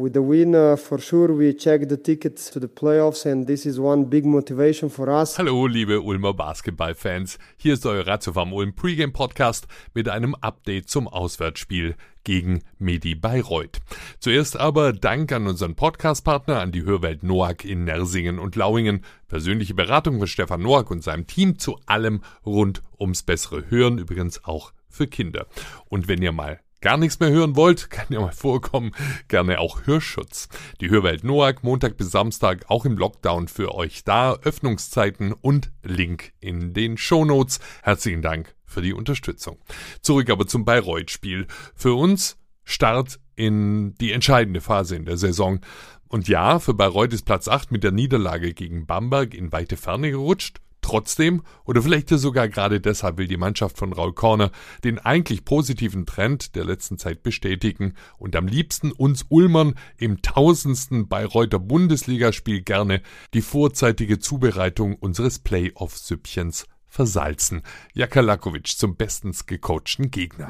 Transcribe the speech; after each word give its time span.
With 0.00 0.12
the 0.12 0.22
win, 0.22 0.54
uh, 0.54 0.76
for 0.76 1.00
sure, 1.00 1.36
we 1.36 1.52
check 1.52 1.88
the 1.88 1.96
tickets 1.96 2.50
to 2.52 2.60
the 2.60 2.68
playoffs, 2.68 3.26
and 3.26 3.48
this 3.48 3.66
is 3.66 3.80
one 3.80 4.04
big 4.04 4.24
motivation 4.24 4.88
for 4.88 5.08
us. 5.08 5.36
Hallo, 5.38 5.66
liebe 5.66 6.00
Ulmer 6.00 6.34
Basketballfans. 6.34 7.36
Hier 7.56 7.74
ist 7.74 7.84
euer 7.84 8.06
Ratiofarm 8.06 8.52
Ulm 8.52 8.76
Pregame 8.76 9.12
Podcast 9.12 9.66
mit 9.94 10.08
einem 10.08 10.36
Update 10.36 10.88
zum 10.88 11.08
Auswärtsspiel 11.08 11.96
gegen 12.22 12.62
Medi 12.78 13.16
Bayreuth. 13.16 13.80
Zuerst 14.20 14.56
aber 14.56 14.92
Dank 14.92 15.32
an 15.32 15.48
unseren 15.48 15.74
Podcastpartner, 15.74 16.60
an 16.60 16.70
die 16.70 16.84
Hörwelt 16.84 17.24
Noack 17.24 17.64
in 17.64 17.82
Nersingen 17.82 18.38
und 18.38 18.54
Lauingen. 18.54 19.00
Persönliche 19.26 19.74
Beratung 19.74 20.18
von 20.18 20.28
Stefan 20.28 20.62
Noack 20.62 20.92
und 20.92 21.02
seinem 21.02 21.26
Team 21.26 21.58
zu 21.58 21.76
allem 21.86 22.20
rund 22.46 22.82
ums 23.00 23.24
bessere 23.24 23.68
Hören, 23.68 23.98
übrigens 23.98 24.44
auch 24.44 24.72
für 24.88 25.08
Kinder. 25.08 25.48
Und 25.88 26.06
wenn 26.06 26.22
ihr 26.22 26.30
mal 26.30 26.60
gar 26.80 26.96
nichts 26.96 27.20
mehr 27.20 27.30
hören 27.30 27.56
wollt, 27.56 27.90
kann 27.90 28.06
ja 28.10 28.20
mal 28.20 28.32
vorkommen, 28.32 28.92
gerne 29.28 29.60
auch 29.60 29.86
Hörschutz. 29.86 30.48
Die 30.80 30.90
Hörwelt 30.90 31.24
Noack 31.24 31.62
Montag 31.62 31.96
bis 31.96 32.10
Samstag 32.10 32.64
auch 32.68 32.84
im 32.84 32.96
Lockdown 32.96 33.48
für 33.48 33.74
euch 33.74 34.04
da, 34.04 34.34
Öffnungszeiten 34.34 35.32
und 35.32 35.70
Link 35.82 36.32
in 36.40 36.74
den 36.74 36.96
Shownotes. 36.96 37.60
Herzlichen 37.82 38.22
Dank 38.22 38.54
für 38.64 38.82
die 38.82 38.92
Unterstützung. 38.92 39.58
Zurück 40.02 40.30
aber 40.30 40.46
zum 40.46 40.64
Bayreuth-Spiel. 40.64 41.46
Für 41.74 41.94
uns 41.94 42.36
Start 42.64 43.18
in 43.34 43.94
die 43.94 44.12
entscheidende 44.12 44.60
Phase 44.60 44.94
in 44.94 45.06
der 45.06 45.16
Saison. 45.16 45.60
Und 46.08 46.28
ja, 46.28 46.58
für 46.58 46.74
Bayreuth 46.74 47.14
ist 47.14 47.24
Platz 47.24 47.48
8 47.48 47.72
mit 47.72 47.82
der 47.82 47.92
Niederlage 47.92 48.52
gegen 48.52 48.86
Bamberg 48.86 49.34
in 49.34 49.52
weite 49.52 49.76
Ferne 49.76 50.10
gerutscht. 50.10 50.60
Trotzdem, 50.80 51.42
oder 51.64 51.82
vielleicht 51.82 52.08
sogar 52.08 52.48
gerade 52.48 52.80
deshalb 52.80 53.18
will 53.18 53.26
die 53.26 53.36
Mannschaft 53.36 53.76
von 53.76 53.92
Raul 53.92 54.14
Korner 54.14 54.50
den 54.84 54.98
eigentlich 54.98 55.44
positiven 55.44 56.06
Trend 56.06 56.54
der 56.54 56.64
letzten 56.64 56.98
Zeit 56.98 57.22
bestätigen 57.22 57.94
und 58.16 58.36
am 58.36 58.46
liebsten 58.46 58.92
uns 58.92 59.26
Ulmern 59.28 59.74
im 59.96 60.22
tausendsten 60.22 61.08
Bayreuther 61.08 61.58
Bundesligaspiel 61.58 62.62
gerne 62.62 63.02
die 63.34 63.42
vorzeitige 63.42 64.18
Zubereitung 64.18 64.94
unseres 64.94 65.40
Playoff-Süppchens 65.40 66.66
versalzen. 66.86 67.62
Jaka 67.92 68.20
Lakovic 68.20 68.68
zum 68.68 68.96
bestens 68.96 69.46
gecoachten 69.46 70.10
Gegner. 70.10 70.48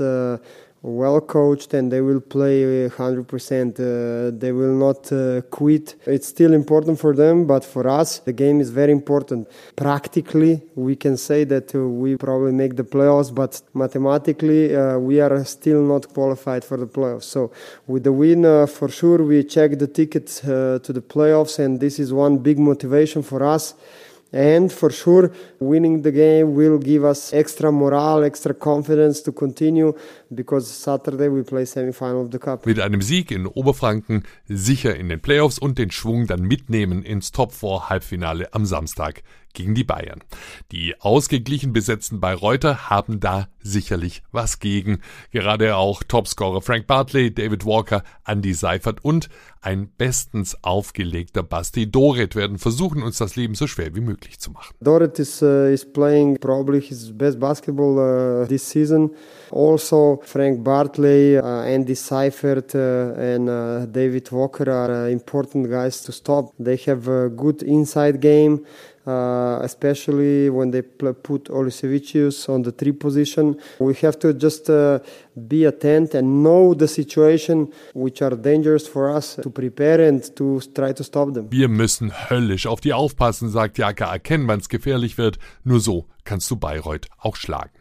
Uh 0.00 0.38
well 0.82 1.20
coached 1.20 1.74
and 1.74 1.92
they 1.92 2.00
will 2.00 2.20
play 2.20 2.88
100%. 2.88 3.78
Uh, 3.78 4.36
they 4.36 4.52
will 4.52 4.74
not 4.74 5.12
uh, 5.12 5.40
quit. 5.42 5.94
It's 6.06 6.26
still 6.28 6.52
important 6.52 6.98
for 6.98 7.14
them, 7.14 7.46
but 7.46 7.64
for 7.64 7.86
us, 7.88 8.18
the 8.18 8.32
game 8.32 8.60
is 8.60 8.70
very 8.70 8.92
important. 8.92 9.48
Practically, 9.76 10.62
we 10.74 10.96
can 10.96 11.16
say 11.16 11.44
that 11.44 11.74
uh, 11.74 11.78
we 11.80 12.16
probably 12.16 12.52
make 12.52 12.76
the 12.76 12.84
playoffs, 12.84 13.32
but 13.32 13.62
mathematically, 13.74 14.74
uh, 14.74 14.98
we 14.98 15.20
are 15.20 15.44
still 15.44 15.82
not 15.82 16.12
qualified 16.12 16.64
for 16.64 16.76
the 16.76 16.86
playoffs. 16.86 17.24
So, 17.24 17.52
with 17.86 18.04
the 18.04 18.12
win, 18.12 18.44
uh, 18.44 18.66
for 18.66 18.88
sure, 18.88 19.18
we 19.18 19.44
check 19.44 19.78
the 19.78 19.86
tickets 19.86 20.42
uh, 20.44 20.80
to 20.82 20.92
the 20.92 21.02
playoffs, 21.02 21.58
and 21.58 21.78
this 21.78 21.98
is 21.98 22.12
one 22.12 22.38
big 22.38 22.58
motivation 22.58 23.22
for 23.22 23.44
us. 23.44 23.74
And 24.32 24.72
for 24.72 24.90
sure, 24.90 25.30
winning 25.60 26.02
the 26.02 26.10
game 26.10 26.54
will 26.54 26.78
give 26.78 27.04
us 27.04 27.34
extra 27.34 27.70
morale, 27.70 28.24
extra 28.24 28.54
confidence 28.54 29.22
to 29.24 29.32
continue 29.32 29.92
because 30.34 30.66
Saturday 30.68 31.28
we 31.28 31.42
play 31.42 31.66
semi-final 31.66 32.22
of 32.22 32.30
the 32.32 32.38
cup. 32.38 32.64
Mit 32.64 32.80
einem 32.80 33.02
Sieg 33.02 33.30
in 33.30 33.46
Oberfranken 33.46 34.22
sicher 34.48 34.96
in 34.96 35.10
den 35.10 35.20
Playoffs 35.20 35.58
und 35.58 35.78
den 35.78 35.90
Schwung 35.90 36.26
dann 36.26 36.42
mitnehmen 36.42 37.02
ins 37.02 37.32
Top 37.32 37.52
4 37.52 37.90
Halbfinale 37.90 38.48
am 38.54 38.64
Samstag 38.64 39.22
gegen 39.52 39.74
die 39.74 39.84
Bayern. 39.84 40.20
Die 40.70 41.00
ausgeglichen 41.00 41.72
besetzten 41.72 42.20
Bayreuther 42.20 42.90
haben 42.90 43.20
da 43.20 43.48
sicherlich 43.60 44.22
was 44.32 44.58
gegen. 44.58 45.00
Gerade 45.30 45.76
auch 45.76 46.02
Topscorer 46.02 46.62
Frank 46.62 46.86
Bartley, 46.86 47.32
David 47.32 47.64
Walker, 47.64 48.02
Andy 48.26 48.54
Seifert 48.54 49.04
und 49.04 49.28
ein 49.60 49.88
bestens 49.96 50.56
aufgelegter 50.62 51.44
Basti 51.44 51.88
Doret 51.90 52.34
werden 52.34 52.58
versuchen, 52.58 53.02
uns 53.02 53.18
das 53.18 53.36
Leben 53.36 53.54
so 53.54 53.68
schwer 53.68 53.94
wie 53.94 54.00
möglich 54.00 54.40
zu 54.40 54.50
machen. 54.50 54.74
Doret 54.80 55.18
is, 55.20 55.40
uh, 55.40 55.66
is 55.66 55.84
playing 55.84 56.36
probably 56.38 56.80
his 56.80 57.16
best 57.16 57.38
basketball 57.38 58.42
uh, 58.42 58.46
this 58.46 58.68
season. 58.68 59.10
Also, 59.52 60.20
Frank 60.24 60.64
Bartley, 60.64 61.38
uh, 61.38 61.42
Andy 61.42 61.94
Seifert, 61.94 62.74
uh, 62.74 62.78
and 62.78 63.48
uh, 63.48 63.86
David 63.86 64.32
Walker 64.32 64.68
are 64.68 65.06
uh, 65.06 65.12
important 65.12 65.70
guys 65.70 66.02
to 66.02 66.12
stop. 66.12 66.52
They 66.58 66.76
have 66.86 67.06
a 67.06 67.28
good 67.28 67.62
inside 67.62 68.20
game. 68.20 68.66
Uh, 69.04 69.58
especially 69.62 70.48
when 70.48 70.70
they 70.70 70.80
put 70.80 71.50
Olisevicius 71.50 72.48
on 72.48 72.62
the 72.62 72.70
three 72.70 72.92
position. 72.92 73.56
We 73.80 73.94
have 73.94 74.16
to 74.20 74.32
just 74.32 74.70
uh, 74.70 75.00
be 75.34 75.66
attent 75.66 76.14
and 76.14 76.44
know 76.44 76.72
the 76.72 76.86
situation 76.86 77.72
which 77.94 78.22
are 78.22 78.36
dangerous 78.36 78.86
for 78.86 79.10
us 79.10 79.34
to 79.42 79.50
prepare 79.50 80.06
and 80.06 80.22
to 80.36 80.60
try 80.72 80.92
to 80.92 81.02
stop 81.02 81.34
them. 81.34 81.50
Wir 81.50 81.68
müssen 81.68 82.12
höllisch 82.30 82.68
auf 82.68 82.80
die 82.80 82.92
aufpassen, 82.92 83.48
sagt 83.48 83.76
Jaka, 83.78 84.04
erkennen, 84.04 84.46
wann 84.46 84.60
es 84.60 84.68
gefährlich 84.68 85.18
wird. 85.18 85.40
Nur 85.64 85.80
so 85.80 86.06
kannst 86.22 86.48
du 86.52 86.54
Bayreuth 86.54 87.08
auch 87.18 87.34
schlagen. 87.34 87.72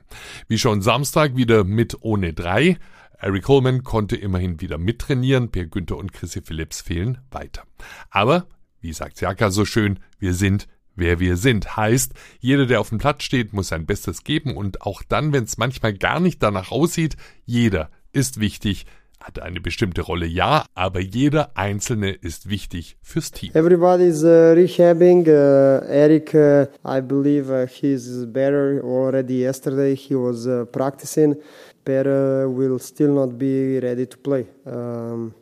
Wie 0.47 0.57
schon 0.57 0.81
Samstag 0.81 1.35
wieder 1.35 1.63
mit 1.63 1.97
ohne 2.01 2.33
drei. 2.33 2.77
Eric 3.19 3.43
Coleman 3.43 3.83
konnte 3.83 4.15
immerhin 4.15 4.59
wieder 4.59 4.79
mittrainieren, 4.79 5.51
Per 5.51 5.67
Günther 5.67 5.97
und 5.97 6.13
Chrissy 6.13 6.41
Phillips 6.41 6.81
fehlen 6.81 7.19
weiter. 7.29 7.61
Aber, 8.09 8.47
wie 8.79 8.93
sagt 8.93 9.21
Jaka 9.21 9.51
so 9.51 9.65
schön, 9.65 9.99
wir 10.17 10.33
sind 10.33 10.67
wer 10.95 11.19
wir 11.19 11.37
sind. 11.37 11.77
Heißt, 11.77 12.13
jeder, 12.39 12.65
der 12.65 12.79
auf 12.79 12.89
dem 12.89 12.97
Platz 12.97 13.23
steht, 13.23 13.53
muss 13.53 13.69
sein 13.69 13.85
Bestes 13.85 14.23
geben 14.23 14.55
und 14.55 14.81
auch 14.81 15.03
dann, 15.07 15.33
wenn 15.33 15.43
es 15.43 15.57
manchmal 15.57 15.93
gar 15.93 16.19
nicht 16.19 16.41
danach 16.43 16.71
aussieht, 16.71 17.15
jeder 17.45 17.89
ist 18.13 18.39
wichtig, 18.39 18.85
hat 19.19 19.39
eine 19.39 19.61
bestimmte 19.61 20.01
Rolle, 20.01 20.25
ja, 20.25 20.65
aber 20.73 20.99
jeder 20.99 21.51
Einzelne 21.55 22.11
ist 22.11 22.49
wichtig 22.49 22.97
fürs 23.01 23.31
Team. 23.31 23.51
Everybody 23.53 24.05
is 24.05 24.23
uh, 24.23 24.53
rehabbing. 24.55 25.27
Uh, 25.27 25.85
Eric, 25.87 26.33
uh, 26.33 26.65
I 26.83 27.01
believe 27.01 27.51
uh, 27.51 27.67
he's 27.67 28.25
better 28.25 28.81
already 28.83 29.41
yesterday. 29.41 29.95
He 29.95 30.15
was 30.15 30.47
uh, 30.47 30.65
practicing. 30.65 31.35
but 31.83 32.05
will 32.05 32.79
still 32.79 33.13
not 33.13 33.37
be 33.37 33.79
ready 33.79 34.05
to 34.05 34.17
play. 34.17 34.45
Um, 34.65 35.33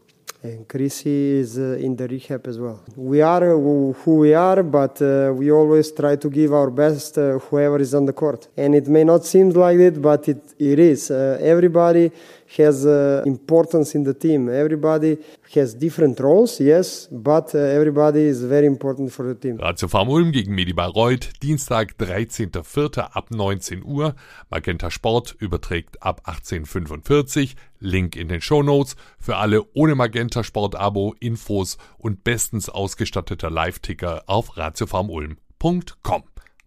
and 0.42 0.68
Chrissy 0.68 1.40
is 1.40 1.58
uh, 1.58 1.78
in 1.80 1.96
the 1.96 2.08
rehab 2.08 2.48
as 2.48 2.58
well. 2.58 2.82
We 2.96 3.22
are 3.22 3.42
who 3.42 4.16
we 4.16 4.34
are, 4.34 4.64
but 4.64 5.02
uh, 5.02 5.34
we 5.36 5.52
always 5.52 5.92
try 5.92 6.16
to 6.16 6.30
give 6.30 6.54
our 6.54 6.72
best 6.72 7.18
uh, 7.18 7.40
whoever 7.40 7.80
is 7.80 7.94
on 7.94 8.06
the 8.06 8.14
court. 8.14 8.48
And 8.56 8.74
it 8.74 8.88
may 8.88 9.04
not 9.04 9.26
seem 9.26 9.50
like 9.50 9.80
it, 9.80 10.02
but 10.02 10.30
it, 10.30 10.42
it 10.58 10.80
is. 10.80 11.12
Uh, 11.12 11.38
everybody 11.42 12.12
has 12.58 12.86
uh, 12.86 13.22
importance 13.26 13.96
in 13.96 14.04
the 14.04 14.14
team. 14.14 14.50
Everybody 14.50 15.18
has 15.54 15.74
different 15.76 16.20
roles, 16.20 16.60
yes, 16.60 17.08
but 17.12 17.54
uh, 17.54 17.60
everybody 17.60 18.22
is 18.22 18.44
very 18.44 18.66
important 18.66 19.12
for 19.12 19.26
the 19.26 19.36
team. 19.36 19.58
Ratio 19.58 19.88
Farm 19.88 20.10
Ulm 20.10 20.32
gegen 20.32 20.56
Medi 20.56 20.74
Bayreuth, 20.74 21.34
Dienstag, 21.42 21.96
13.04. 22.00 23.10
ab 23.14 23.32
19 23.32 23.84
Uhr. 23.84 24.16
Magenta 24.50 24.90
Sport 24.90 25.36
überträgt 25.40 26.02
ab 26.02 26.22
18.45 26.26 27.56
Link 27.80 28.16
in 28.16 28.28
den 28.28 28.42
Show 28.42 28.64
Notes 28.64 28.96
für 29.18 29.38
alle 29.38 29.64
ohne 29.74 29.96
Magenta 29.96 30.44
Sport 30.44 30.76
Abo, 30.76 31.16
Infos 31.20 31.78
und 31.98 32.24
bestens 32.24 32.70
ausgestatteter 32.70 33.50
Live-Ticker 33.50 34.24
auf 34.28 34.58
ratiofarmulm.com. 34.58 36.24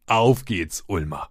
Auf 0.06 0.44
geht's, 0.44 0.84
Ulmer! 0.86 1.28